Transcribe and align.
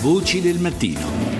Voci 0.00 0.40
del 0.40 0.58
mattino. 0.58 1.39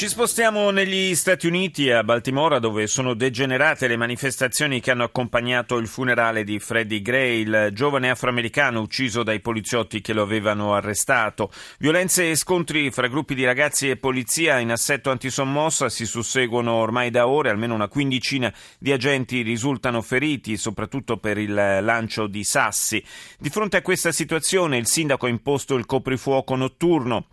Ci 0.00 0.08
spostiamo 0.08 0.70
negli 0.70 1.14
Stati 1.14 1.46
Uniti, 1.46 1.90
a 1.90 2.02
Baltimora, 2.02 2.58
dove 2.58 2.86
sono 2.86 3.12
degenerate 3.12 3.86
le 3.86 3.98
manifestazioni 3.98 4.80
che 4.80 4.92
hanno 4.92 5.04
accompagnato 5.04 5.76
il 5.76 5.88
funerale 5.88 6.42
di 6.42 6.58
Freddie 6.58 7.02
Gray, 7.02 7.42
il 7.42 7.68
giovane 7.74 8.08
afroamericano 8.08 8.80
ucciso 8.80 9.22
dai 9.22 9.40
poliziotti 9.40 10.00
che 10.00 10.14
lo 10.14 10.22
avevano 10.22 10.72
arrestato. 10.72 11.52
Violenze 11.78 12.30
e 12.30 12.36
scontri 12.36 12.90
fra 12.90 13.08
gruppi 13.08 13.34
di 13.34 13.44
ragazzi 13.44 13.90
e 13.90 13.98
polizia 13.98 14.58
in 14.58 14.70
assetto 14.70 15.10
antisommossa 15.10 15.90
si 15.90 16.06
susseguono 16.06 16.72
ormai 16.72 17.10
da 17.10 17.28
ore, 17.28 17.50
almeno 17.50 17.74
una 17.74 17.88
quindicina 17.88 18.50
di 18.78 18.92
agenti 18.92 19.42
risultano 19.42 20.00
feriti, 20.00 20.56
soprattutto 20.56 21.18
per 21.18 21.36
il 21.36 21.52
lancio 21.52 22.26
di 22.26 22.42
sassi. 22.42 23.04
Di 23.38 23.50
fronte 23.50 23.76
a 23.76 23.82
questa 23.82 24.12
situazione 24.12 24.78
il 24.78 24.86
sindaco 24.86 25.26
ha 25.26 25.28
imposto 25.28 25.74
il 25.74 25.84
coprifuoco 25.84 26.56
notturno 26.56 27.26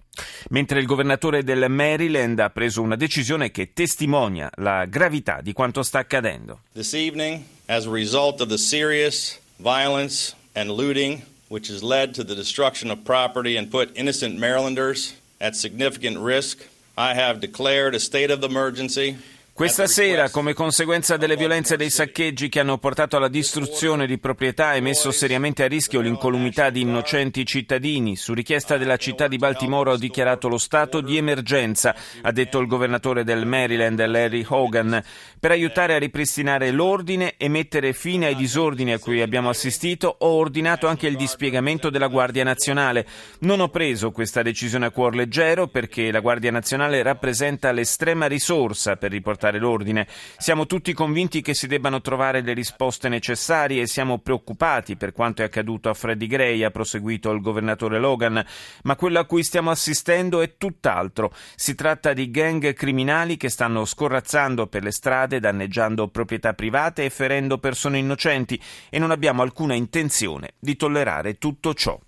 mentre 0.49 0.79
il 0.79 0.85
governatore 0.85 1.43
del 1.43 1.69
Maryland 1.69 2.39
ha 2.39 2.49
preso 2.49 2.81
una 2.81 2.95
decisione 2.95 3.51
che 3.51 3.73
testimonia 3.73 4.49
la 4.55 4.85
gravità 4.85 5.39
di 5.41 5.53
quanto 5.53 5.83
sta 5.83 5.99
accadendo. 5.99 6.61
This 6.73 6.93
evening, 6.93 7.43
as 7.67 7.85
a 7.85 7.91
result 7.91 8.41
of 8.41 8.49
the 8.49 8.57
serious 8.57 9.39
violence 9.57 10.33
and 10.53 10.69
looting 10.69 11.21
which 11.49 11.69
has 11.69 11.81
led 11.81 12.13
to 12.13 12.23
the 12.23 12.35
destruction 12.35 12.91
of 12.91 12.99
property 13.03 13.57
and 13.57 13.69
put 13.69 13.91
innocent 13.95 14.37
Marylanders 14.37 15.15
at 15.39 15.55
significant 15.55 16.17
risk, 16.17 16.67
I 16.97 17.13
have 17.13 17.39
declared 17.39 17.95
a 17.95 17.99
state 17.99 18.31
of 18.31 18.43
emergency 18.43 19.17
questa 19.57 19.87
sera, 19.87 20.29
come 20.29 20.53
conseguenza 20.53 21.17
delle 21.17 21.35
violenze 21.35 21.73
e 21.73 21.77
dei 21.77 21.89
saccheggi 21.89 22.47
che 22.47 22.59
hanno 22.59 22.77
portato 22.77 23.17
alla 23.17 23.27
distruzione 23.27 24.05
di 24.05 24.19
proprietà 24.19 24.75
e 24.75 24.81
messo 24.81 25.09
seriamente 25.09 25.63
a 25.63 25.67
rischio 25.67 25.99
l'incolumità 25.99 26.69
di 26.69 26.81
innocenti 26.81 27.43
cittadini, 27.43 28.15
su 28.15 28.35
richiesta 28.35 28.77
della 28.77 28.97
città 28.97 29.27
di 29.27 29.37
Baltimora 29.37 29.93
ho 29.93 29.97
dichiarato 29.97 30.47
lo 30.47 30.59
stato 30.59 31.01
di 31.01 31.17
emergenza, 31.17 31.95
ha 32.21 32.31
detto 32.31 32.59
il 32.59 32.67
governatore 32.67 33.23
del 33.23 33.47
Maryland 33.47 34.05
Larry 34.05 34.45
Hogan, 34.47 35.03
per 35.39 35.49
aiutare 35.49 35.95
a 35.95 35.97
ripristinare 35.97 36.69
l'ordine 36.69 37.33
e 37.35 37.47
mettere 37.47 37.93
fine 37.93 38.27
ai 38.27 38.35
disordini 38.35 38.93
a 38.93 38.99
cui 38.99 39.21
abbiamo 39.21 39.49
assistito. 39.49 40.17
Ho 40.19 40.35
ordinato 40.35 40.85
anche 40.85 41.07
il 41.07 41.15
dispiegamento 41.15 41.89
della 41.89 42.07
Guardia 42.07 42.43
Nazionale. 42.43 43.07
Non 43.39 43.59
ho 43.59 43.69
preso 43.69 44.11
questa 44.11 44.43
decisione 44.43 44.85
a 44.85 44.91
cuor 44.91 45.15
leggero 45.15 45.65
perché 45.65 46.11
la 46.11 46.19
Guardia 46.19 46.51
Nazionale 46.51 47.01
rappresenta 47.01 47.71
l'estrema 47.71 48.27
risorsa 48.27 48.97
per 48.97 49.09
riportare 49.09 49.45
riportare 49.47 49.59
l'ordine. 49.59 50.07
Siamo 50.37 50.65
tutti 50.65 50.93
convinti 50.93 51.41
che 51.41 51.53
si 51.53 51.67
debbano 51.67 52.01
trovare 52.01 52.41
le 52.41 52.53
risposte 52.53 53.09
necessarie 53.09 53.81
e 53.81 53.87
siamo 53.87 54.19
preoccupati 54.19 54.95
per 54.95 55.11
quanto 55.11 55.41
è 55.41 55.45
accaduto 55.45 55.89
a 55.89 55.93
Freddie 55.93 56.27
Gray, 56.27 56.63
ha 56.63 56.71
proseguito 56.71 57.31
il 57.31 57.41
governatore 57.41 57.99
Logan, 57.99 58.43
ma 58.83 58.95
quello 58.95 59.19
a 59.19 59.25
cui 59.25 59.43
stiamo 59.43 59.71
assistendo 59.71 60.41
è 60.41 60.57
tutt'altro. 60.57 61.33
Si 61.55 61.75
tratta 61.75 62.13
di 62.13 62.29
gang 62.29 62.73
criminali 62.73 63.37
che 63.37 63.49
stanno 63.49 63.85
scorrazzando 63.85 64.67
per 64.67 64.83
le 64.83 64.91
strade, 64.91 65.39
danneggiando 65.39 66.09
proprietà 66.09 66.53
private 66.53 67.05
e 67.05 67.09
ferendo 67.09 67.57
persone 67.57 67.97
innocenti 67.97 68.61
e 68.89 68.99
non 68.99 69.11
abbiamo 69.11 69.41
alcuna 69.41 69.73
intenzione 69.73 70.53
di 70.59 70.75
tollerare 70.75 71.37
tutto 71.37 71.73
ciò. 71.73 71.99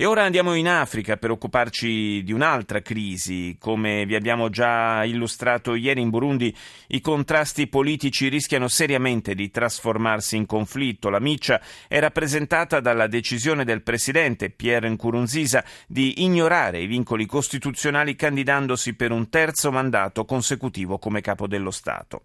E 0.00 0.06
ora 0.06 0.22
andiamo 0.22 0.54
in 0.54 0.66
Africa 0.66 1.18
per 1.18 1.30
occuparci 1.30 2.22
di 2.22 2.32
un'altra 2.32 2.80
crisi. 2.80 3.56
Come 3.58 4.06
vi 4.06 4.14
abbiamo 4.14 4.48
già 4.48 5.04
illustrato 5.04 5.74
ieri 5.74 6.00
in 6.00 6.08
Burundi, 6.08 6.56
i 6.88 7.02
contrasti 7.02 7.66
politici 7.66 8.28
rischiano 8.28 8.66
seriamente 8.66 9.34
di 9.34 9.50
trasformarsi 9.50 10.36
in 10.36 10.46
conflitto. 10.46 11.10
La 11.10 11.20
miccia 11.20 11.60
è 11.86 11.98
rappresentata 11.98 12.80
dalla 12.80 13.08
decisione 13.08 13.64
del 13.64 13.82
presidente 13.82 14.48
Pierre 14.48 14.88
Nkurunziza 14.88 15.62
di 15.86 16.22
ignorare 16.24 16.80
i 16.80 16.86
vincoli 16.86 17.26
costituzionali 17.26 18.16
candidandosi 18.16 18.94
per 18.94 19.10
un 19.10 19.28
terzo 19.28 19.70
mandato 19.70 20.24
consecutivo 20.24 20.98
come 20.98 21.20
capo 21.20 21.46
dello 21.46 21.70
Stato. 21.70 22.22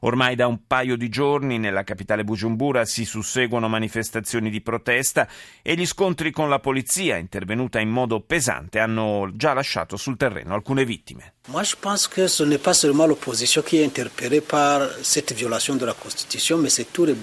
Ormai 0.00 0.36
da 0.36 0.46
un 0.46 0.66
paio 0.66 0.96
di 0.96 1.08
giorni 1.08 1.58
nella 1.58 1.82
capitale 1.82 2.24
Bujumbura 2.24 2.84
si 2.84 3.04
susseguono 3.04 3.68
manifestazioni 3.68 4.50
di 4.50 4.60
protesta 4.60 5.28
e 5.62 5.74
gli 5.74 5.86
scontri 5.86 6.30
con 6.30 6.48
la 6.48 6.60
polizia, 6.60 7.16
intervenuta 7.16 7.80
in 7.80 7.88
modo 7.88 8.20
pesante, 8.20 8.78
hanno 8.78 9.30
già 9.34 9.52
lasciato 9.54 9.96
sul 9.96 10.16
terreno 10.16 10.54
alcune 10.54 10.84
vittime. 10.84 11.34
Moi, 11.48 11.64
je 11.64 11.76
pense 11.80 12.08
que 12.08 12.28
ce 12.28 12.44
n'est 12.44 12.62
pas 12.62 12.74
seulement 12.74 13.06
l'opposition 13.06 13.62
qui 13.62 13.78
est 13.78 13.84
interpellée 13.84 14.40
par 14.40 14.88
cette 15.02 15.32
violation 15.34 15.76
de 15.76 15.84
la 15.84 15.94
Constitution, 15.94 16.58
mais 16.58 16.72
c'est 16.72 16.92
tous 16.92 17.06
les 17.06 17.14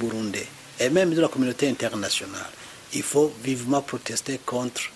la 1.22 1.28
communauté 1.28 1.70
internationale. 1.70 2.50
Il 2.94 3.04
faut 3.04 3.32
vivement 3.42 3.82
protester 3.82 4.40
contre 4.44 4.92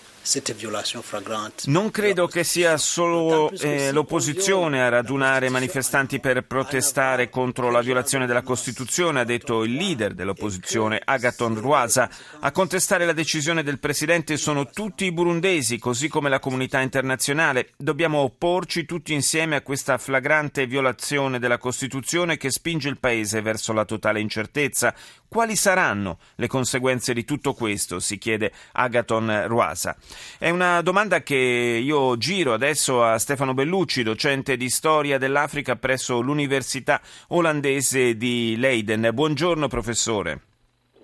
non 1.64 1.90
credo 1.90 2.28
che 2.28 2.44
sia 2.44 2.76
solo 2.76 3.50
eh, 3.50 3.90
l'opposizione 3.90 4.80
a 4.82 4.88
radunare 4.88 5.48
manifestanti 5.48 6.20
per 6.20 6.42
protestare 6.42 7.28
contro 7.28 7.70
la 7.70 7.80
violazione 7.80 8.26
della 8.26 8.42
Costituzione, 8.42 9.20
ha 9.20 9.24
detto 9.24 9.64
il 9.64 9.74
leader 9.74 10.14
dell'opposizione 10.14 11.00
Agaton 11.02 11.58
Rwasa. 11.60 12.08
A 12.40 12.52
contestare 12.52 13.06
la 13.06 13.12
decisione 13.12 13.62
del 13.62 13.80
Presidente 13.80 14.36
sono 14.36 14.68
tutti 14.70 15.04
i 15.04 15.12
burundesi, 15.12 15.78
così 15.78 16.08
come 16.08 16.28
la 16.28 16.38
comunità 16.38 16.80
internazionale. 16.80 17.70
Dobbiamo 17.76 18.18
opporci 18.18 18.84
tutti 18.84 19.12
insieme 19.12 19.56
a 19.56 19.62
questa 19.62 19.98
flagrante 19.98 20.66
violazione 20.66 21.38
della 21.38 21.58
Costituzione 21.58 22.36
che 22.36 22.50
spinge 22.50 22.88
il 22.88 22.98
Paese 22.98 23.40
verso 23.40 23.72
la 23.72 23.84
totale 23.84 24.20
incertezza. 24.20 24.94
Quali 25.30 25.54
saranno 25.54 26.18
le 26.34 26.48
conseguenze 26.48 27.14
di 27.14 27.24
tutto 27.24 27.54
questo? 27.54 28.00
si 28.00 28.18
chiede 28.18 28.50
Agaton 28.72 29.44
Ruasa. 29.46 29.94
È 30.36 30.50
una 30.50 30.82
domanda 30.82 31.22
che 31.22 31.36
io 31.36 32.16
giro 32.16 32.52
adesso 32.52 33.04
a 33.04 33.16
Stefano 33.16 33.54
Bellucci, 33.54 34.02
docente 34.02 34.56
di 34.56 34.68
storia 34.68 35.18
dell'Africa 35.18 35.76
presso 35.76 36.20
l'Università 36.20 37.00
olandese 37.28 38.16
di 38.16 38.56
Leiden. 38.58 39.10
Buongiorno 39.14 39.68
professore. 39.68 40.40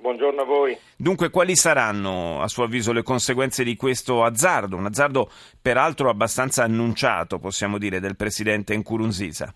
Buongiorno 0.00 0.40
a 0.40 0.44
voi. 0.44 0.76
Dunque, 0.96 1.30
quali 1.30 1.54
saranno, 1.54 2.42
a 2.42 2.48
suo 2.48 2.64
avviso, 2.64 2.92
le 2.92 3.04
conseguenze 3.04 3.62
di 3.62 3.76
questo 3.76 4.24
azzardo? 4.24 4.74
Un 4.74 4.86
azzardo 4.86 5.30
peraltro 5.62 6.10
abbastanza 6.10 6.64
annunciato, 6.64 7.38
possiamo 7.38 7.78
dire, 7.78 8.00
del 8.00 8.16
presidente 8.16 8.76
Nkurunziza. 8.76 9.54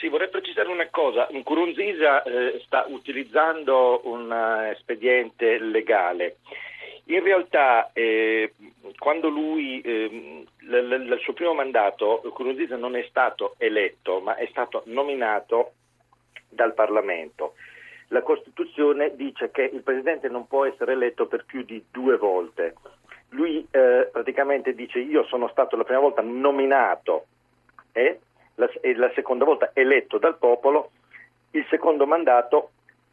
Sì, 0.00 0.08
vorrei 0.08 0.29
una 0.80 0.88
cosa. 0.90 1.28
Nkurunziza 1.30 2.22
eh, 2.22 2.60
sta 2.64 2.86
utilizzando 2.88 4.00
un 4.04 4.30
uh, 4.30 4.70
espediente 4.70 5.58
legale. 5.58 6.36
In 7.04 7.22
realtà, 7.22 7.90
eh, 7.92 8.54
quando 8.98 9.28
lui, 9.28 9.80
eh, 9.80 10.44
il 10.60 11.18
suo 11.22 11.32
primo 11.32 11.54
mandato, 11.54 12.22
Nkurunziza 12.24 12.76
non 12.76 12.96
è 12.96 13.04
stato 13.08 13.54
eletto, 13.58 14.20
ma 14.20 14.36
è 14.36 14.46
stato 14.50 14.82
nominato 14.86 15.72
dal 16.48 16.72
Parlamento. 16.72 17.54
La 18.08 18.22
Costituzione 18.22 19.14
dice 19.14 19.50
che 19.50 19.62
il 19.62 19.82
Presidente 19.82 20.28
non 20.28 20.46
può 20.46 20.64
essere 20.64 20.92
eletto 20.92 21.26
per 21.26 21.44
più 21.44 21.62
di 21.62 21.84
due 21.90 22.16
volte. 22.16 22.74
Lui 23.30 23.66
eh, 23.70 24.08
praticamente 24.10 24.74
dice 24.74 24.98
io 24.98 25.24
sono 25.24 25.48
stato 25.48 25.76
la 25.76 25.84
prima 25.84 26.00
volta 26.00 26.20
nominato 26.22 27.26
e 27.92 28.18
la, 28.60 28.70
e 28.80 28.94
la 28.94 29.10
seconda 29.14 29.44
volta 29.44 29.70
eletto 29.72 30.18
dal 30.18 30.36
popolo, 30.36 30.90
il 31.52 31.66
secondo 31.68 32.06
mandato 32.06 32.70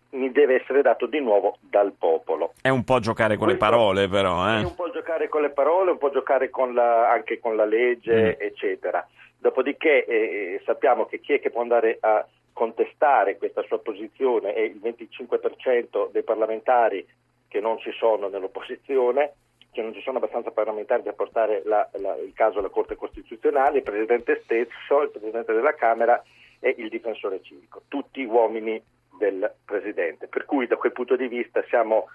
mi 0.09 0.31
deve 0.31 0.61
essere 0.61 0.81
dato 0.81 1.05
di 1.05 1.19
nuovo 1.19 1.57
dal 1.59 1.93
popolo. 1.97 2.53
È 2.61 2.69
un 2.69 2.83
po' 2.83 2.99
giocare 2.99 3.35
con 3.35 3.47
Questo 3.47 3.65
le 3.65 3.71
parole 3.71 4.07
però. 4.07 4.47
Eh? 4.47 4.61
È 4.61 4.63
un 4.63 4.75
po' 4.75 4.91
giocare 4.91 5.27
con 5.27 5.41
le 5.41 5.49
parole, 5.49 5.91
un 5.91 5.97
po' 5.97 6.11
giocare 6.11 6.49
con 6.49 6.73
la, 6.73 7.09
anche 7.09 7.39
con 7.39 7.55
la 7.55 7.65
legge, 7.65 8.37
mm. 8.37 8.41
eccetera. 8.41 9.05
Dopodiché 9.37 10.05
eh, 10.05 10.15
eh 10.15 10.61
sappiamo 10.65 11.05
che 11.05 11.19
chi 11.19 11.33
è 11.33 11.39
che 11.39 11.49
può 11.49 11.61
andare 11.61 11.97
a 11.99 12.25
contestare 12.53 13.37
questa 13.37 13.61
sua 13.63 13.79
posizione 13.79 14.53
è 14.53 14.61
il 14.61 14.79
25% 14.81 16.11
dei 16.11 16.23
parlamentari 16.23 17.05
che 17.47 17.59
non 17.59 17.77
ci 17.79 17.91
sono 17.91 18.27
nell'opposizione 18.27 19.33
che 19.77 19.83
non 19.83 19.93
ci 19.93 20.01
sono 20.01 20.17
abbastanza 20.17 20.49
parlamentari 20.49 21.03
per 21.03 21.13
portare 21.13 21.61
la, 21.63 21.87
la, 21.99 22.15
il 22.17 22.33
caso 22.33 22.57
alla 22.57 22.69
Corte 22.69 22.95
Costituzionale, 22.95 23.77
il 23.77 23.83
Presidente 23.83 24.41
stesso, 24.43 25.03
il 25.03 25.11
Presidente 25.11 25.53
della 25.53 25.75
Camera 25.75 26.19
e 26.59 26.73
il 26.79 26.89
difensore 26.89 27.43
civico, 27.43 27.83
tutti 27.87 28.23
uomini 28.23 28.81
del 29.19 29.53
Presidente. 29.63 30.25
Per 30.25 30.45
cui 30.45 30.65
da 30.65 30.77
quel 30.77 30.93
punto 30.93 31.15
di 31.15 31.27
vista 31.27 31.63
siamo, 31.67 32.07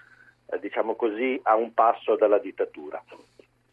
eh, 0.47 0.59
diciamo 0.59 0.95
così, 0.95 1.39
a 1.43 1.55
un 1.55 1.73
passo 1.73 2.17
dalla 2.17 2.37
dittatura. 2.37 3.01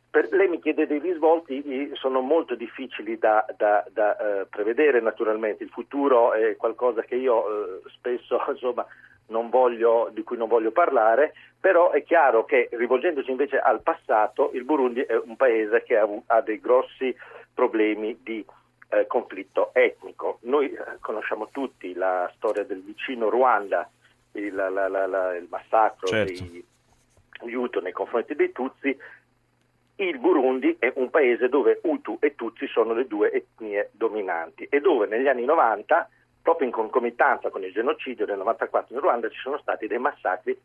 Per, 0.09 0.29
lei 0.31 0.47
mi 0.47 0.61
chiede 0.61 0.87
dei 0.87 1.01
risvolti, 1.01 1.91
sono 1.95 2.21
molto 2.21 2.55
difficili 2.55 3.19
da, 3.19 3.45
da, 3.57 3.85
da 3.91 4.17
eh, 4.17 4.47
prevedere 4.47 5.01
naturalmente, 5.01 5.65
il 5.65 5.71
futuro 5.71 6.33
è 6.33 6.55
qualcosa 6.55 7.03
che 7.03 7.17
io 7.17 7.45
eh, 7.45 7.81
spesso 7.89 8.41
insomma, 8.49 8.87
voglio, 9.49 10.11
di 10.13 10.23
cui 10.23 10.37
non 10.37 10.49
voglio 10.49 10.71
parlare, 10.71 11.33
però 11.59 11.91
è 11.91 12.03
chiaro 12.03 12.45
che 12.45 12.69
rivolgendoci 12.73 13.31
invece 13.31 13.59
al 13.59 13.83
passato, 13.83 14.51
il 14.55 14.65
Burundi 14.65 15.01
è 15.01 15.15
un 15.17 15.37
paese 15.37 15.83
che 15.83 15.97
ha, 15.97 16.09
ha 16.27 16.41
dei 16.41 16.61
grossi 16.61 17.15
problemi 17.53 18.19
di 18.23 18.45
eh, 18.89 19.07
conflitto 19.07 19.71
etnico. 19.73 20.39
Noi 20.43 20.73
eh, 20.73 20.99
conosciamo 21.01 21.49
tutti 21.51 21.95
la 21.95 22.31
storia 22.37 22.65
del 22.65 22.83
vicino 22.83 23.29
Ruanda, 23.29 23.89
il, 24.33 24.55
la, 24.55 24.69
la, 24.69 25.07
la, 25.07 25.37
il 25.37 25.47
massacro 25.49 26.07
certo. 26.07 26.33
degli 26.33 27.55
Hutu 27.55 27.81
nei 27.81 27.93
confronti 27.93 28.35
dei 28.35 28.53
Tutsi, 28.53 28.97
il 29.97 30.19
Burundi 30.19 30.77
è 30.79 30.93
un 30.97 31.11
paese 31.11 31.49
dove 31.49 31.81
Hutu 31.83 32.17
e 32.21 32.35
Tutsi 32.35 32.67
sono 32.67 32.95
le 32.95 33.07
due 33.07 33.31
etnie 33.33 33.91
dominanti 33.93 34.67
e 34.71 34.81
dove 34.81 35.07
negli 35.07 35.29
anni 35.29 35.45
90, 35.45 36.09
proprio 36.51 36.67
in 36.67 36.73
concomitanza 36.73 37.49
con 37.49 37.63
il 37.63 37.73
genocidio 37.73 38.27
del 38.27 38.39
94 38.39 38.93
in 38.93 39.01
Ruanda, 39.01 39.29
ci 39.29 39.39
sono 39.39 39.57
stati 39.59 39.87
dei 39.87 39.99
massacri 39.99 40.59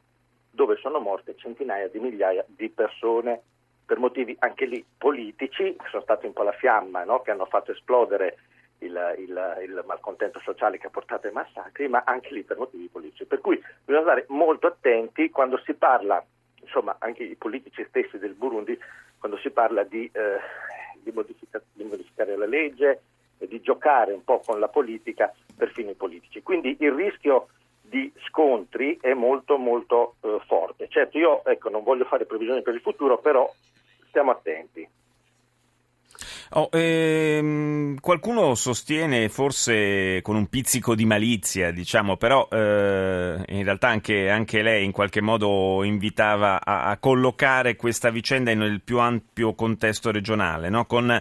dove 0.50 0.78
sono 0.78 1.00
morte 1.00 1.36
centinaia 1.36 1.90
di 1.90 2.00
migliaia 2.00 2.44
di 2.48 2.70
persone 2.70 3.40
per 3.86 4.00
motivi 4.00 4.36
anche 4.40 4.66
lì 4.66 4.84
politici, 4.98 5.76
che 5.76 5.86
sono 5.92 6.02
stati 6.02 6.26
un 6.26 6.34
po' 6.34 6.42
la 6.42 6.54
fiamma 6.54 7.04
no? 7.04 7.22
che 7.22 7.30
hanno 7.30 7.46
fatto 7.46 7.72
esplodere 7.72 8.38
il, 8.80 9.16
il, 9.20 9.62
il, 9.62 9.84
malcontento 9.86 10.40
sociale 10.40 10.80
che 10.80 10.88
ha 10.88 10.90
portato 10.90 11.28
ai 11.28 11.34
massacri, 11.34 11.88
ma 11.88 12.02
anche 12.04 12.34
lì 12.34 12.42
per 12.42 12.58
motivi 12.58 12.90
politici. 12.92 13.26
Per 13.26 13.40
cui 13.40 13.62
bisogna 13.84 14.06
stare 14.06 14.26
molto 14.30 14.66
attenti 14.66 15.30
quando 15.30 15.62
si 15.66 15.76
parla, 15.76 16.24
insomma 16.62 16.96
anche 16.98 17.22
i 17.22 17.36
politici 17.36 17.86
stessi 17.88 18.18
del 18.18 18.34
Burundi, 18.34 18.76
quando 19.20 19.38
si 19.38 19.52
parla 19.52 19.84
di, 19.84 20.10
eh, 20.12 20.40
di, 21.04 21.12
modifica, 21.12 21.62
di 21.74 21.84
modificare 21.84 22.36
la 22.36 22.48
legge 22.48 23.02
di 23.48 23.62
giocare 23.62 24.14
un 24.14 24.24
po' 24.24 24.42
con 24.46 24.60
la 24.60 24.68
politica 24.68 25.34
per 25.56 25.72
fini 25.72 25.94
politici. 25.94 26.42
Quindi 26.42 26.76
il 26.80 26.92
rischio 26.92 27.48
di 27.82 28.12
scontri 28.28 28.98
è 29.00 29.14
molto 29.14 29.58
molto 29.58 30.16
eh, 30.22 30.40
forte. 30.48 30.88
Certo 30.90 31.18
io 31.18 31.46
ecco, 31.46 31.70
non 31.70 31.84
voglio 31.84 32.06
fare 32.06 32.26
previsioni 32.26 32.62
per 32.62 32.74
il 32.74 32.82
futuro, 32.82 33.18
però 33.20 33.52
stiamo 34.08 34.32
attenti. 34.32 34.88
Oh, 36.52 36.70
ehm, 36.72 38.00
qualcuno 38.00 38.54
sostiene, 38.56 39.30
forse 39.30 40.22
con 40.22 40.36
un 40.36 40.48
pizzico 40.48 40.94
di 40.94 41.06
malizia, 41.06 41.72
diciamo, 41.72 42.18
però 42.18 42.48
eh, 42.52 43.44
in 43.48 43.64
realtà 43.64 43.88
anche, 43.88 44.30
anche, 44.30 44.62
lei 44.62 44.86
in 44.86 44.92
qualche 44.92 45.22
modo 45.22 45.84
invitava 45.84 46.64
a, 46.64 46.86
a, 46.86 46.98
collocare 46.98 47.76
questa 47.76 48.12
vicenda 48.12 48.54
nel 48.54 48.82
più 48.82 49.00
ampio 49.00 49.54
contesto 49.56 50.12
regionale, 50.12 50.70
no? 50.70 50.86
con 50.86 51.20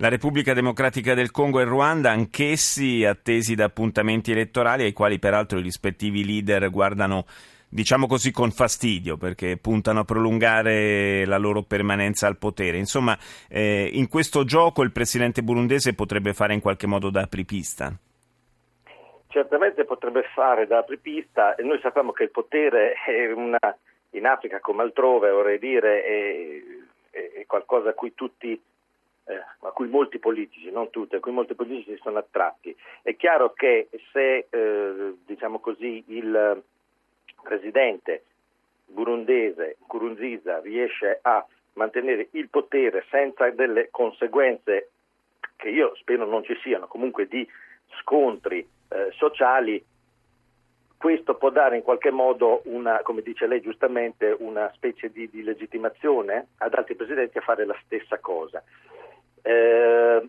la 0.00 0.08
Repubblica 0.08 0.54
Democratica 0.54 1.12
del 1.12 1.30
Congo 1.30 1.60
e 1.60 1.64
Ruanda, 1.64 2.10
anch'essi 2.10 3.04
attesi 3.04 3.54
da 3.54 3.66
appuntamenti 3.66 4.32
elettorali 4.32 4.84
ai 4.84 4.94
quali 4.94 5.18
peraltro 5.18 5.58
i 5.58 5.62
rispettivi 5.62 6.24
leader 6.24 6.70
guardano 6.70 7.26
diciamo 7.68 8.06
così, 8.06 8.32
con 8.32 8.50
fastidio 8.50 9.18
perché 9.18 9.58
puntano 9.58 10.00
a 10.00 10.04
prolungare 10.04 11.26
la 11.26 11.36
loro 11.36 11.62
permanenza 11.62 12.26
al 12.26 12.38
potere. 12.38 12.78
Insomma, 12.78 13.16
eh, 13.46 13.90
in 13.92 14.08
questo 14.08 14.44
gioco 14.44 14.82
il 14.82 14.90
presidente 14.90 15.42
burundese 15.42 15.94
potrebbe 15.94 16.32
fare 16.32 16.54
in 16.54 16.60
qualche 16.60 16.86
modo 16.86 17.10
da 17.10 17.20
apripista. 17.20 17.92
Certamente 19.28 19.84
potrebbe 19.84 20.22
fare 20.34 20.66
da 20.66 20.78
apripista 20.78 21.54
e 21.56 21.62
noi 21.62 21.78
sappiamo 21.82 22.12
che 22.12 22.22
il 22.22 22.30
potere 22.30 22.94
una, 23.36 23.58
in 24.12 24.24
Africa 24.24 24.60
come 24.60 24.80
altrove, 24.80 25.30
vorrei 25.30 25.58
dire, 25.58 26.02
è, 27.10 27.40
è 27.40 27.44
qualcosa 27.46 27.90
a 27.90 27.92
cui 27.92 28.14
tutti 28.14 28.60
a 29.24 29.70
cui 29.70 29.88
molti 29.88 30.18
politici, 30.18 30.70
non 30.70 30.90
tutti, 30.90 31.14
a 31.14 31.20
cui 31.20 31.32
molti 31.32 31.54
politici 31.54 31.98
sono 32.02 32.18
attratti. 32.18 32.74
È 33.02 33.14
chiaro 33.16 33.52
che 33.52 33.88
se 34.12 34.46
eh, 34.50 35.14
diciamo 35.24 35.60
così, 35.60 36.02
il, 36.08 36.62
presidente 37.40 38.24
burundese 38.86 39.76
Kurunziza 39.86 40.60
riesce 40.60 41.18
a 41.22 41.44
mantenere 41.74 42.28
il 42.32 42.48
potere 42.48 43.04
senza 43.10 43.48
delle 43.50 43.88
conseguenze 43.90 44.90
che 45.56 45.68
io 45.68 45.94
spero 45.96 46.26
non 46.26 46.42
ci 46.44 46.56
siano, 46.62 46.86
comunque 46.86 47.26
di 47.26 47.46
scontri 48.00 48.66
eh, 48.88 49.10
sociali, 49.12 49.82
questo 50.96 51.34
può 51.36 51.50
dare 51.50 51.76
in 51.76 51.82
qualche 51.82 52.10
modo 52.10 52.62
una, 52.64 53.00
come 53.02 53.22
dice 53.22 53.46
lei 53.46 53.60
giustamente, 53.60 54.34
una 54.38 54.70
specie 54.74 55.10
di, 55.10 55.28
di 55.30 55.42
legittimazione 55.42 56.48
ad 56.58 56.74
altri 56.74 56.94
presidenti 56.94 57.38
a 57.38 57.42
fare 57.42 57.64
la 57.64 57.76
stessa 57.84 58.18
cosa. 58.18 58.62
Eh, 59.42 60.28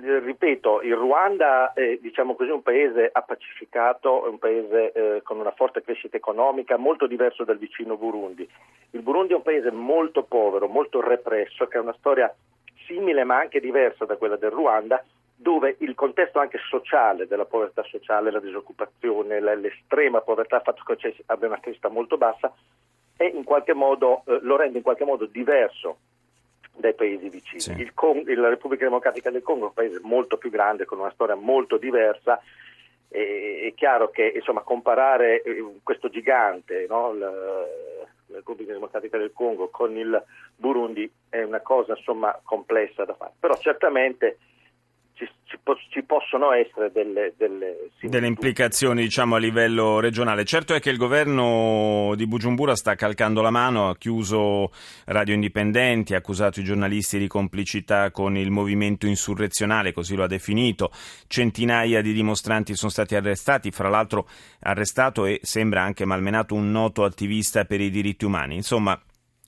ripeto, 0.00 0.82
il 0.82 0.94
Ruanda 0.94 1.72
è 1.72 1.98
diciamo 2.00 2.34
così, 2.34 2.50
un 2.50 2.62
paese 2.62 3.10
appacificato, 3.12 4.26
è 4.26 4.28
un 4.28 4.38
paese 4.38 4.92
eh, 4.92 5.22
con 5.22 5.38
una 5.38 5.50
forte 5.52 5.82
crescita 5.82 6.16
economica, 6.16 6.76
molto 6.76 7.06
diverso 7.06 7.44
dal 7.44 7.58
vicino 7.58 7.96
Burundi. 7.96 8.48
Il 8.90 9.02
Burundi 9.02 9.32
è 9.32 9.36
un 9.36 9.42
paese 9.42 9.70
molto 9.70 10.22
povero, 10.22 10.68
molto 10.68 11.00
represso, 11.00 11.66
che 11.66 11.78
ha 11.78 11.82
una 11.82 11.96
storia 11.98 12.32
simile 12.86 13.24
ma 13.24 13.38
anche 13.38 13.60
diversa 13.60 14.04
da 14.04 14.16
quella 14.16 14.36
del 14.36 14.50
Ruanda, 14.50 15.02
dove 15.34 15.76
il 15.80 15.94
contesto 15.94 16.38
anche 16.38 16.58
sociale 16.68 17.26
della 17.26 17.44
povertà 17.44 17.82
sociale, 17.82 18.30
la 18.30 18.38
disoccupazione, 18.38 19.40
l'estrema 19.40 20.20
povertà, 20.20 20.56
il 20.56 20.62
fatto 20.62 20.82
che 20.84 21.16
abbia 21.26 21.48
una 21.48 21.58
crescita 21.58 21.88
molto 21.88 22.16
bassa, 22.16 22.52
modo, 23.74 24.22
eh, 24.26 24.38
lo 24.42 24.56
rende 24.56 24.78
in 24.78 24.84
qualche 24.84 25.04
modo 25.04 25.26
diverso 25.26 25.98
dai 26.82 26.94
paesi 26.94 27.28
vicini. 27.30 27.60
Sì. 27.60 27.72
Il 27.78 27.94
Cong- 27.94 28.28
la 28.34 28.48
Repubblica 28.50 28.84
Democratica 28.84 29.30
del 29.30 29.42
Congo 29.42 29.64
è 29.64 29.68
un 29.68 29.72
paese 29.72 30.00
molto 30.02 30.36
più 30.36 30.50
grande, 30.50 30.84
con 30.84 30.98
una 30.98 31.12
storia 31.12 31.34
molto 31.34 31.78
diversa. 31.78 32.40
E, 33.08 33.68
è 33.68 33.74
chiaro 33.74 34.10
che 34.10 34.32
insomma, 34.34 34.60
comparare 34.60 35.42
eh, 35.42 35.64
questo 35.82 36.08
gigante, 36.08 36.86
no, 36.88 37.14
la, 37.14 37.30
la 37.30 38.36
Repubblica 38.36 38.72
Democratica 38.72 39.16
del 39.16 39.32
Congo, 39.32 39.68
con 39.68 39.96
il 39.96 40.22
Burundi 40.56 41.10
è 41.28 41.42
una 41.42 41.60
cosa 41.60 41.94
insomma, 41.96 42.38
complessa 42.42 43.04
da 43.04 43.14
fare. 43.14 43.32
Però 43.38 43.56
certamente 43.56 44.38
ci, 45.22 45.30
ci, 45.44 45.58
ci 45.90 46.02
possono 46.02 46.52
essere 46.52 46.90
delle, 46.92 47.34
delle, 47.36 47.90
delle 48.00 48.26
implicazioni 48.26 49.02
diciamo, 49.02 49.36
a 49.36 49.38
livello 49.38 50.00
regionale. 50.00 50.44
Certo 50.44 50.74
è 50.74 50.80
che 50.80 50.90
il 50.90 50.96
governo 50.96 52.14
di 52.16 52.26
Bujumbura 52.26 52.74
sta 52.74 52.94
calcando 52.94 53.40
la 53.40 53.50
mano, 53.50 53.88
ha 53.88 53.96
chiuso 53.96 54.70
radio 55.06 55.34
indipendenti, 55.34 56.14
ha 56.14 56.18
accusato 56.18 56.60
i 56.60 56.64
giornalisti 56.64 57.18
di 57.18 57.28
complicità 57.28 58.10
con 58.10 58.36
il 58.36 58.50
movimento 58.50 59.06
insurrezionale, 59.06 59.92
così 59.92 60.16
lo 60.16 60.24
ha 60.24 60.28
definito. 60.28 60.90
Centinaia 61.26 62.02
di 62.02 62.12
dimostranti 62.12 62.74
sono 62.74 62.90
stati 62.90 63.14
arrestati, 63.14 63.70
fra 63.70 63.88
l'altro 63.88 64.26
arrestato 64.60 65.26
e 65.26 65.38
sembra 65.42 65.82
anche 65.82 66.04
malmenato 66.04 66.54
un 66.54 66.70
noto 66.70 67.04
attivista 67.04 67.64
per 67.64 67.80
i 67.80 67.90
diritti 67.90 68.24
umani. 68.24 68.56
Insomma, 68.56 69.00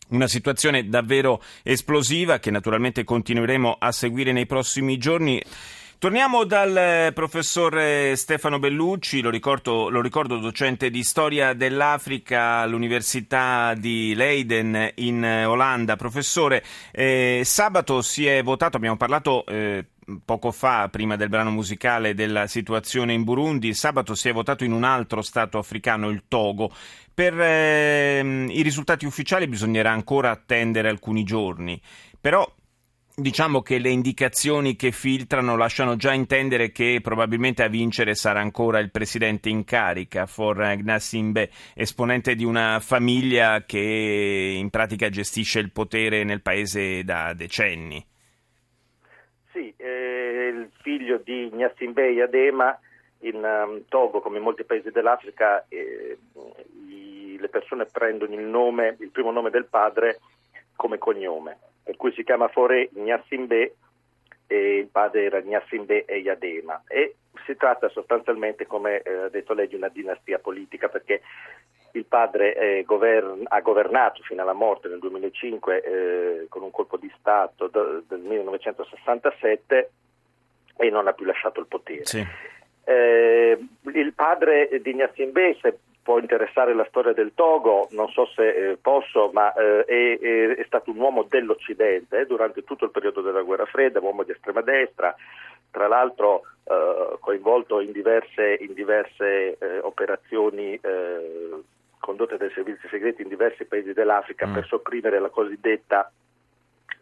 una 0.08 0.26
situazione 0.28 0.88
davvero 0.88 1.42
esplosiva 1.62 2.38
che 2.38 2.50
naturalmente 2.50 3.04
continueremo 3.04 3.76
a 3.78 3.92
seguire 3.92 4.32
nei 4.32 4.46
prossimi 4.46 4.98
giorni. 4.98 5.42
Torniamo 6.04 6.44
dal 6.44 6.76
eh, 6.76 7.12
professor 7.14 7.78
eh, 7.78 8.14
Stefano 8.14 8.58
Bellucci, 8.58 9.22
lo 9.22 9.30
ricordo, 9.30 9.88
lo 9.88 10.02
ricordo, 10.02 10.36
docente 10.36 10.90
di 10.90 11.02
storia 11.02 11.54
dell'Africa 11.54 12.56
all'Università 12.58 13.72
di 13.74 14.12
Leiden 14.14 14.90
in 14.96 15.24
eh, 15.24 15.46
Olanda. 15.46 15.96
Professore, 15.96 16.62
eh, 16.92 17.40
sabato 17.42 18.02
si 18.02 18.26
è 18.26 18.42
votato, 18.42 18.76
abbiamo 18.76 18.98
parlato 18.98 19.46
eh, 19.46 19.86
poco 20.24 20.50
fa, 20.50 20.88
prima 20.88 21.16
del 21.16 21.28
brano 21.28 21.50
musicale, 21.50 22.14
della 22.14 22.46
situazione 22.46 23.12
in 23.12 23.24
Burundi. 23.24 23.74
Sabato 23.74 24.14
si 24.14 24.28
è 24.28 24.32
votato 24.32 24.64
in 24.64 24.72
un 24.72 24.84
altro 24.84 25.22
Stato 25.22 25.58
africano, 25.58 26.08
il 26.08 26.24
Togo. 26.28 26.72
Per 27.12 27.40
eh, 27.40 28.46
i 28.48 28.62
risultati 28.62 29.06
ufficiali 29.06 29.46
bisognerà 29.46 29.90
ancora 29.90 30.30
attendere 30.30 30.88
alcuni 30.88 31.22
giorni, 31.22 31.80
però 32.20 32.50
diciamo 33.16 33.62
che 33.62 33.78
le 33.78 33.90
indicazioni 33.90 34.74
che 34.74 34.90
filtrano 34.90 35.56
lasciano 35.56 35.94
già 35.94 36.12
intendere 36.12 36.72
che 36.72 36.98
probabilmente 37.00 37.62
a 37.62 37.68
vincere 37.68 38.14
sarà 38.16 38.40
ancora 38.40 38.80
il 38.80 38.90
presidente 38.90 39.48
in 39.48 39.64
carica, 39.64 40.26
For 40.26 40.74
Gnasimbe, 40.76 41.50
esponente 41.74 42.34
di 42.34 42.44
una 42.44 42.80
famiglia 42.80 43.64
che 43.64 44.54
in 44.58 44.70
pratica 44.70 45.08
gestisce 45.08 45.60
il 45.60 45.70
potere 45.70 46.24
nel 46.24 46.42
paese 46.42 47.04
da 47.04 47.32
decenni. 47.32 48.04
Sì, 49.54 49.72
eh, 49.76 50.52
il 50.52 50.68
figlio 50.82 51.18
di 51.18 51.48
Gnasimbe 51.48 52.08
Yadema 52.08 52.76
in 53.20 53.36
um, 53.36 53.84
Togo, 53.88 54.20
come 54.20 54.38
in 54.38 54.42
molti 54.42 54.64
paesi 54.64 54.90
dell'Africa, 54.90 55.64
eh, 55.68 56.18
le 57.38 57.48
persone 57.48 57.86
prendono 57.86 58.34
il, 58.34 58.40
nome, 58.40 58.96
il 58.98 59.10
primo 59.10 59.30
nome 59.30 59.50
del 59.50 59.66
padre 59.66 60.18
come 60.74 60.98
cognome, 60.98 61.56
per 61.84 61.96
cui 61.96 62.12
si 62.14 62.24
chiama 62.24 62.48
Fore 62.48 62.88
Gnassimbe 62.92 63.76
e 64.48 64.78
il 64.78 64.88
padre 64.88 65.22
era 65.22 65.40
Gnassimbe 65.40 66.04
e 66.04 66.16
Yadema. 66.16 66.82
E 66.88 67.14
si 67.46 67.56
tratta 67.56 67.88
sostanzialmente, 67.90 68.66
come 68.66 69.02
eh, 69.02 69.14
ha 69.14 69.28
detto 69.28 69.54
lei, 69.54 69.68
di 69.68 69.76
una 69.76 69.88
dinastia 69.88 70.40
politica 70.40 70.88
perché 70.88 71.20
il 71.94 72.04
padre 72.06 72.54
eh, 72.54 72.84
govern- 72.84 73.44
ha 73.48 73.60
governato 73.60 74.22
fino 74.22 74.42
alla 74.42 74.52
morte 74.52 74.88
nel 74.88 74.98
2005 74.98 75.82
eh, 75.82 76.46
con 76.48 76.62
un 76.62 76.70
colpo 76.70 76.96
di 76.96 77.12
Stato 77.18 77.68
d- 77.68 78.02
del 78.08 78.20
1967 78.20 79.90
e 80.76 80.90
non 80.90 81.06
ha 81.06 81.12
più 81.12 81.24
lasciato 81.24 81.60
il 81.60 81.66
potere. 81.66 82.04
Sì. 82.04 82.24
Eh, 82.84 83.58
il 83.94 84.12
padre 84.12 84.68
di 84.82 84.94
Gnassimbe, 84.94 85.56
se 85.60 85.78
può 86.02 86.18
interessare 86.18 86.74
la 86.74 86.84
storia 86.88 87.12
del 87.12 87.32
Togo, 87.34 87.88
non 87.92 88.08
so 88.08 88.26
se 88.26 88.48
eh, 88.48 88.76
posso, 88.76 89.30
ma 89.32 89.52
eh, 89.54 89.84
è, 89.84 90.56
è, 90.56 90.64
stato 90.66 90.90
un 90.90 90.98
uomo 90.98 91.22
dell'Occidente 91.22 92.26
durante 92.26 92.64
tutto 92.64 92.84
il 92.84 92.90
periodo 92.90 93.20
della 93.20 93.42
guerra 93.42 93.66
fredda, 93.66 94.00
uomo 94.00 94.24
di 94.24 94.32
estrema 94.32 94.60
destra, 94.62 95.14
tra 95.70 95.88
l'altro 95.88 96.42
coinvolto 97.20 97.80
in 97.80 97.92
diverse, 97.92 98.56
in 98.58 98.72
diverse 98.72 99.58
operazioni 99.82 100.80
condotte 102.04 102.36
dai 102.36 102.50
servizi 102.50 102.86
segreti 102.88 103.22
in 103.22 103.28
diversi 103.28 103.64
paesi 103.64 103.94
dell'Africa 103.94 104.46
mm. 104.46 104.52
per 104.52 104.66
sopprimere 104.66 105.18
la 105.18 105.30
cosiddetta 105.30 106.12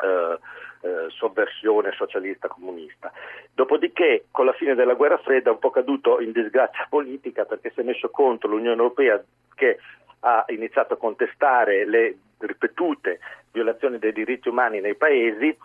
eh, 0.01 0.39
eh, 0.83 1.11
sovversione 1.11 1.91
socialista 1.91 2.47
comunista. 2.47 3.11
Dopodiché, 3.53 4.27
con 4.31 4.47
la 4.47 4.53
fine 4.53 4.77
della 4.77 4.95
guerra 4.95 5.19
fredda, 5.19 5.51
è 5.51 5.53
un 5.53 5.59
po' 5.59 5.71
caduto 5.71 6.21
in 6.21 6.31
disgrazia 6.31 6.87
politica 6.89 7.45
perché 7.45 7.73
si 7.75 7.81
è 7.81 7.83
messo 7.83 8.11
contro 8.11 8.49
l'Unione 8.49 8.77
Europea 8.77 9.21
che 9.57 9.79
ha 10.21 10.45
iniziato 10.49 10.95
a 10.95 10.99
contestare 10.99 11.85
le 11.85 12.17
ripetute 12.39 13.19
violazioni 13.51 13.99
dei 13.99 14.13
diritti 14.13 14.49
umani 14.49 14.81
nei 14.81 14.95
paesi 14.95 15.57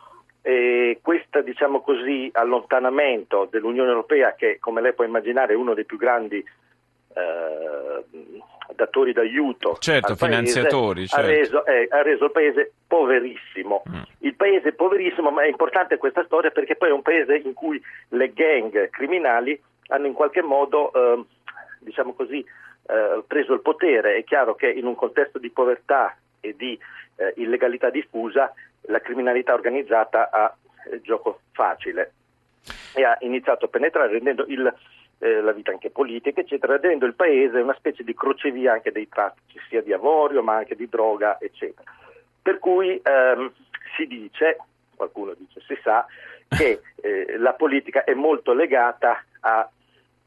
e 0.41 0.99
questo 1.01 1.41
diciamo 1.41 1.81
così, 1.81 2.29
allontanamento 2.33 3.47
dell'Unione 3.51 3.89
Europea 3.89 4.33
che 4.33 4.57
come 4.59 4.81
lei 4.81 4.93
può 4.93 5.03
immaginare 5.03 5.53
è 5.53 5.55
uno 5.55 5.75
dei 5.75 5.85
più 5.85 5.97
grandi 5.97 6.43
eh, 7.13 8.03
datori 8.75 9.13
d'aiuto 9.13 9.77
certo, 9.79 10.15
finanziatori 10.15 11.05
paese, 11.07 11.15
certo. 11.15 11.25
ha, 11.25 11.29
reso, 11.29 11.65
eh, 11.65 11.87
ha, 11.89 12.01
reso, 12.01 12.25
il 12.25 12.31
paese 12.31 12.71
poverissimo 12.87 13.83
mm. 13.89 14.01
il 14.19 14.35
paese 14.35 14.73
poverissimo 14.73 15.31
ma 15.31 15.43
è 15.43 15.47
importante 15.47 15.97
questa 15.97 16.23
storia 16.25 16.51
perché 16.51 16.75
poi 16.75 16.89
è 16.89 16.93
un 16.93 17.01
paese 17.01 17.35
in 17.37 17.53
cui 17.53 17.81
le 18.09 18.33
gang 18.33 18.89
criminali 18.89 19.59
hanno 19.87 20.07
in 20.07 20.13
qualche 20.13 20.41
modo 20.41 20.91
eh, 20.93 21.23
diciamo 21.79 22.13
così 22.13 22.39
eh, 22.39 23.23
preso 23.25 23.53
il 23.53 23.61
potere 23.61 24.15
è 24.15 24.23
chiaro 24.23 24.55
che 24.55 24.69
in 24.69 24.85
un 24.85 24.95
contesto 24.95 25.39
di 25.39 25.49
povertà 25.49 26.15
e 26.39 26.55
di 26.57 26.77
eh, 27.15 27.33
illegalità 27.37 27.89
diffusa 27.89 28.53
la 28.81 28.99
criminalità 28.99 29.53
organizzata 29.53 30.29
ha 30.31 30.55
eh, 30.91 31.01
gioco 31.01 31.41
facile 31.51 32.11
e 32.93 33.03
ha 33.03 33.17
iniziato 33.21 33.65
a 33.65 33.69
penetrare 33.69 34.11
rendendo 34.11 34.45
il, 34.47 34.73
eh, 35.19 35.41
la 35.41 35.51
vita 35.51 35.71
anche 35.71 35.89
politica, 35.89 36.41
eccetera, 36.41 36.73
rendendo 36.73 37.05
il 37.05 37.15
paese 37.15 37.59
una 37.59 37.75
specie 37.75 38.03
di 38.03 38.13
crocevia 38.13 38.73
anche 38.73 38.91
dei 38.91 39.07
traffici, 39.07 39.59
sia 39.67 39.81
di 39.81 39.93
avorio 39.93 40.43
ma 40.43 40.55
anche 40.55 40.75
di 40.75 40.87
droga, 40.87 41.39
eccetera. 41.39 41.91
Per 42.41 42.59
cui 42.59 42.99
ehm, 43.03 43.51
si 43.95 44.05
dice, 44.07 44.57
qualcuno 44.95 45.33
dice, 45.37 45.61
si 45.67 45.77
sa, 45.83 46.05
che 46.47 46.81
eh, 47.01 47.37
la 47.37 47.53
politica 47.53 48.03
è 48.03 48.13
molto 48.13 48.53
legata 48.53 49.23
a 49.41 49.69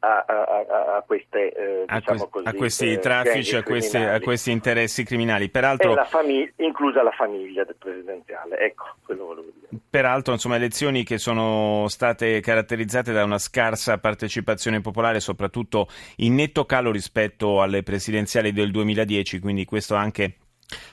a, 0.00 0.24
a, 0.26 0.96
a, 0.96 1.02
queste, 1.06 1.52
eh, 1.52 1.84
diciamo 1.86 2.28
così, 2.28 2.48
a 2.48 2.54
questi 2.54 2.92
eh, 2.92 2.98
traffici, 2.98 3.56
a 3.56 3.62
questi, 3.62 3.96
a 3.98 4.18
questi, 4.20 4.50
interessi 4.50 5.04
criminali. 5.04 5.50
Peraltro, 5.50 5.94
la 5.94 6.04
famig- 6.04 6.52
inclusa 6.56 7.02
la 7.02 7.10
famiglia 7.10 7.64
del 7.64 7.76
presidenziale, 7.78 8.58
ecco, 8.58 8.84
quello 9.04 9.26
volevo 9.26 9.48
dire. 9.52 9.79
Peraltro, 9.90 10.34
insomma, 10.34 10.54
elezioni 10.54 11.02
che 11.02 11.18
sono 11.18 11.88
state 11.88 12.38
caratterizzate 12.38 13.12
da 13.12 13.24
una 13.24 13.38
scarsa 13.38 13.98
partecipazione 13.98 14.80
popolare, 14.80 15.18
soprattutto 15.18 15.88
in 16.18 16.36
netto 16.36 16.64
calo 16.64 16.92
rispetto 16.92 17.60
alle 17.60 17.82
presidenziali 17.82 18.52
del 18.52 18.70
2010, 18.70 19.40
quindi 19.40 19.64
questo 19.64 19.96
anche 19.96 20.36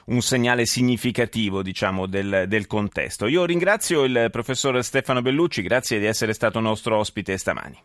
un 0.06 0.22
segnale 0.22 0.66
significativo 0.66 1.62
diciamo, 1.62 2.08
del, 2.08 2.46
del, 2.48 2.66
contesto. 2.66 3.28
Io 3.28 3.46
ringrazio 3.46 4.04
il 4.04 4.30
professor 4.32 4.84
Stefano 4.84 5.22
Bellucci, 5.22 5.62
grazie 5.62 6.00
di 6.00 6.06
essere 6.06 6.34
stato 6.34 6.60
nostro 6.60 6.98
ospite 6.98 7.38
stamani. 7.38 7.78